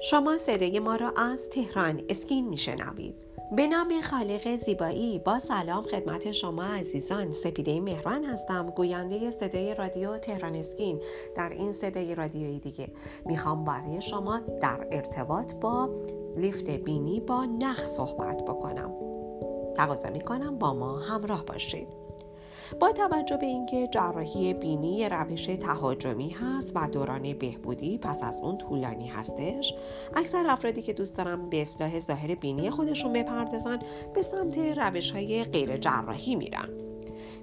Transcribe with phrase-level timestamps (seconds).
[0.00, 3.14] شما صدای ما را از تهران اسکین میشنوید.
[3.56, 7.32] به نام خالق زیبایی با سلام خدمت شما عزیزان.
[7.32, 11.00] سپیده مهران هستم گوینده صدای رادیو تهران اسکین
[11.36, 12.88] در این صدای رادیویی دیگه.
[13.26, 15.90] می‌خوام برای شما در ارتباط با
[16.36, 18.92] لیفت بینی با نخ صحبت بکنم.
[19.76, 22.05] تقاضا می‌کنم با ما همراه باشید.
[22.80, 28.58] با توجه به اینکه جراحی بینی روش تهاجمی هست و دوران بهبودی پس از اون
[28.58, 29.74] طولانی هستش
[30.14, 33.78] اکثر افرادی که دوست دارم به اصلاح ظاهر بینی خودشون بپردازن
[34.14, 36.68] به سمت روش های غیر جراحی میرن.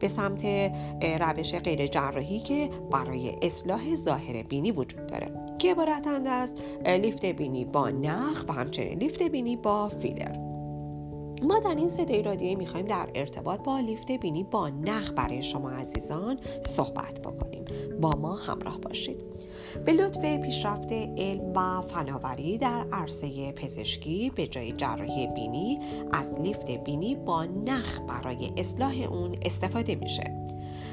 [0.00, 0.44] به سمت
[1.20, 5.56] روش غیر جراحی که برای اصلاح ظاهر بینی وجود داره.
[5.58, 6.54] که عبارتند از
[6.86, 10.47] لیفت بینی با نخ و همچنین لیفت بینی با فیلر.
[11.42, 15.70] ما در این صدای رادیویی می‌خوایم در ارتباط با لیفت بینی با نخ برای شما
[15.70, 17.64] عزیزان صحبت بکنیم.
[18.00, 19.16] با ما همراه باشید.
[19.84, 25.78] به لطف پیشرفت علم و فناوری در عرصه پزشکی به جای جراحی بینی
[26.12, 30.44] از لیفت بینی با نخ برای اصلاح اون استفاده میشه.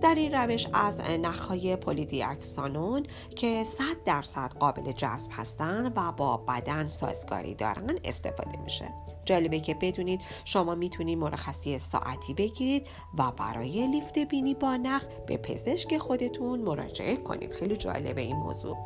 [0.00, 6.88] در این روش از نخهای پولیدیاکسانون که 100 درصد قابل جذب هستند و با بدن
[6.88, 8.88] سازگاری دارن استفاده میشه.
[9.26, 12.86] جالبه که بدونید شما می‌تونید مرخصی ساعتی بگیرید
[13.18, 17.52] و برای لیفت بینی با نخ به پزشک خودتون مراجعه کنید.
[17.52, 18.76] خیلی جالبه این موضوع.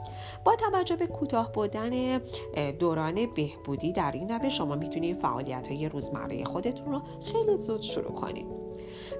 [0.44, 2.20] با توجه به کوتاه بودن
[2.78, 8.14] دوران بهبودی در این روش شما می‌تونید فعالیت های روزمره خودتون رو خیلی زود شروع
[8.14, 8.59] کنید.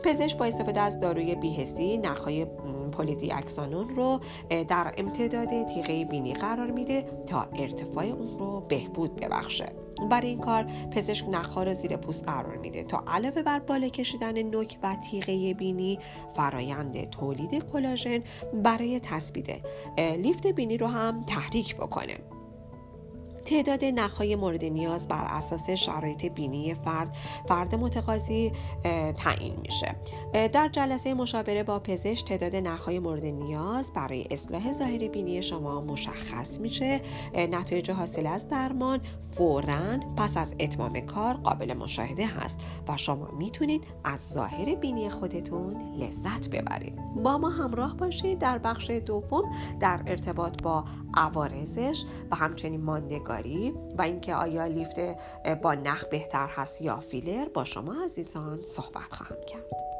[0.02, 2.46] پزشک با استفاده از داروی بیهستی نخهای
[2.92, 4.20] پلیدی اکسانون رو
[4.68, 9.72] در امتداد تیغه بینی قرار میده تا ارتفاع اون رو بهبود ببخشه.
[10.10, 14.42] برای این کار پزشک نخها را زیر پوست قرار میده تا علاوه بر بالا کشیدن
[14.42, 15.98] نوک و تیغه بینی
[16.36, 18.22] فرایند تولید کلاژن
[18.62, 19.60] برای تثبیت
[19.98, 22.18] لیفت بینی رو هم تحریک بکنه.
[23.44, 27.16] تعداد نخهای مورد نیاز بر اساس شرایط بینی فرد
[27.48, 28.52] فرد متقاضی
[29.16, 29.96] تعیین میشه.
[30.32, 36.60] در جلسه مشاوره با پزشک تعداد نخهای مورد نیاز برای اصلاح ظاهر بینی شما مشخص
[36.60, 37.00] میشه.
[37.34, 43.84] نتایج حاصل از درمان فورا پس از اتمام کار قابل مشاهده هست و شما می‌تونید
[44.04, 46.98] از ظاهر بینی خودتون لذت ببرید.
[47.22, 50.84] با ما همراه باشید در بخش دوم در ارتباط با
[51.14, 52.80] عوارضش و همچنین
[53.30, 55.00] ماندگاری و اینکه آیا لیفت
[55.62, 59.99] با نخ بهتر هست یا فیلر با شما عزیزان صحبت خواهم کرد.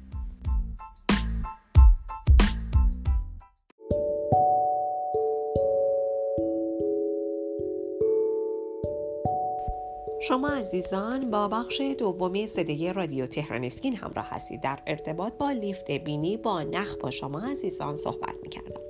[10.27, 14.61] شما عزیزان با بخش دومی صدای رادیو تهران اسکین همراه هستید.
[14.61, 18.81] در ارتباط با لیفت بینی با نخ با شما عزیزان صحبت می‌کردم.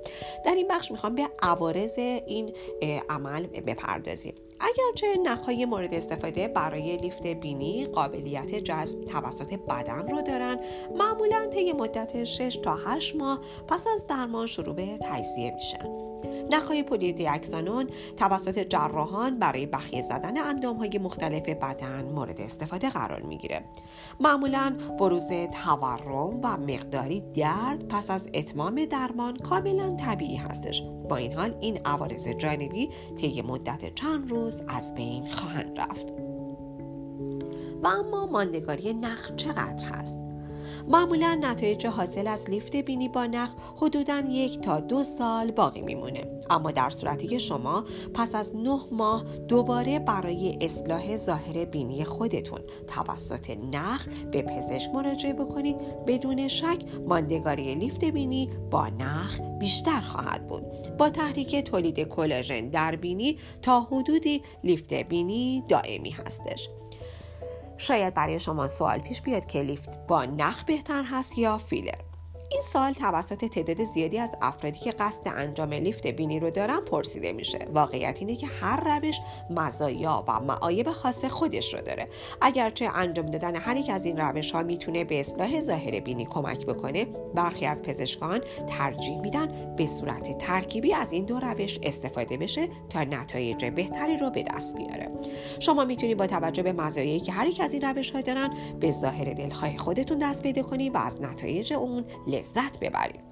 [0.44, 2.52] در این بخش می‌خوام به عوارض این
[3.08, 4.34] عمل بپردازیم.
[4.62, 10.60] اگرچه نخهای مورد استفاده برای لیفت بینی قابلیت جذب توسط بدن رو دارن
[10.98, 16.12] معمولا طی مدت 6 تا 8 ماه پس از درمان شروع به تجزیه میشن
[16.50, 17.86] نخهای پولی اکسانون
[18.16, 23.64] توسط جراحان برای بخیه زدن اندام های مختلف بدن مورد استفاده قرار می‌گیره.
[24.20, 30.82] معمولا بروز تورم و مقداری درد پس از اتمام درمان کاملا طبیعی هستش.
[31.08, 36.06] با این حال این عوارض جانبی طی مدت چند روز از بین خواهند رفت.
[37.82, 40.20] و اما ماندگاری نخ چقدر هست؟
[40.88, 46.42] معمولا نتایج حاصل از لیفت بینی با نخ حدودا یک تا دو سال باقی میمونه.
[46.50, 47.84] اما در صورتی که شما
[48.14, 55.32] پس از نه ماه دوباره برای اصلاح ظاهر بینی خودتون توسط نخ به پزشک مراجعه
[55.32, 55.76] بکنید
[56.06, 56.78] بدون شک
[57.08, 60.62] ماندگاری لیفت بینی با نخ بیشتر خواهد بود.
[60.98, 66.68] با تحریک تولید کلاژن در بینی تا حدودی لیفت بینی دائمی هستش.
[67.82, 72.11] شاید برای شما سوال پیش بیاد که لیفت با نخ بهتر هست یا فیلر.
[72.52, 77.32] این سال توسط تعداد زیادی از افرادی که قصد انجام لیفت بینی رو دارن پرسیده
[77.32, 77.68] میشه.
[77.74, 79.16] واقعیت اینه که هر روش
[79.50, 82.08] مزایا و معایب خاص خودش رو داره.
[82.40, 86.66] اگرچه انجام دادن هر یک از این روش ها می‌تونه به اصلاح ظاهر بینی کمک
[86.66, 87.04] بکنه
[87.34, 93.04] برخی از پزشکان ترجیح میدن به صورت ترکیبی از این دو روش استفاده بشه تا
[93.04, 95.08] نتایج بهتری رو به دست بیاره.
[95.60, 98.50] شما می‌تونید با توجه به مزایایی که هر یک از این روش ها دارن
[98.80, 102.41] به ظاهر دلخواه خودتون دست پیدا کنید و از نتایج اون لذت
[102.80, 103.31] ببرید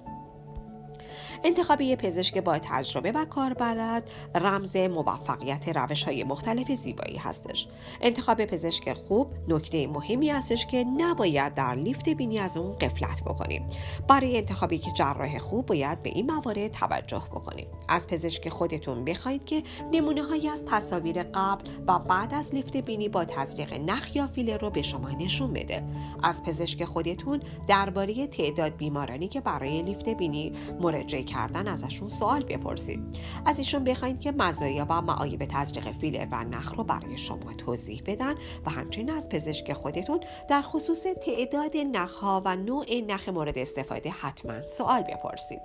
[1.43, 7.67] انتخاب یه پزشک با تجربه و کاربلد رمز موفقیت روش های مختلف زیبایی هستش.
[8.01, 13.67] انتخاب پزشک خوب نکته مهمی هستش که نباید در لیفت بینی از اون قفلت بکنیم.
[14.07, 17.67] برای انتخابی که جراح خوب باید به این موارد توجه بکنیم.
[17.87, 23.09] از پزشک خودتون بخواید که نمونه هایی از تصاویر قبل و بعد از لیفت بینی
[23.09, 25.83] با تزریق نخ یا فیلر رو به شما نشون بده.
[26.23, 32.99] از پزشک خودتون درباره تعداد بیمارانی که برای لیفت بینی مراجعه کردن ازشون سوال بپرسید.
[33.45, 38.03] از ایشون بخواید که مزایا و معایب تزریق فیلر و نخ رو برای شما توضیح
[38.05, 38.35] بدن
[38.65, 40.19] و همچنین از پزشک خودتون
[40.49, 45.61] در خصوص تعداد نخها و نوع نخ مورد استفاده حتما سوال بپرسید.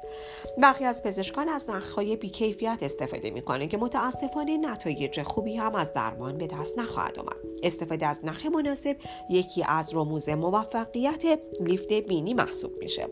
[0.58, 6.38] برخی از پزشکان از نخهای بیکیفیت استفاده می‌کنن که متاسفانه نتایج خوبی هم از درمان
[6.38, 7.36] به دست نخواهد آمد.
[7.62, 8.96] استفاده از نخ مناسب
[9.30, 11.24] یکی از رموز موفقیت
[11.60, 13.08] لیفت بینی محسوب میشه.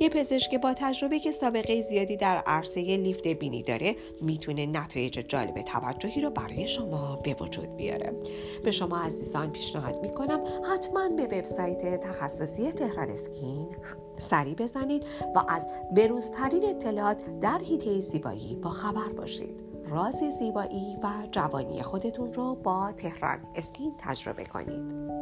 [0.00, 5.62] یه پزشک با تجربه که سابقه زیادی در عرصه لیفت بینی داره می‌تونه نتایج جالب
[5.62, 8.12] توجهی رو برای شما به وجود بیاره.
[8.64, 13.68] به شما عزیزان پیشنهاد می‌کنم حتما به وبسایت تخصصی تهران اسکین
[14.16, 15.04] سری بزنید
[15.34, 19.60] و از بروزترین اطلاعات در هیته زیبایی با خبر باشید.
[19.90, 25.17] راز زیبایی و جوانی خودتون رو با تهران اسکین تجربه کنید.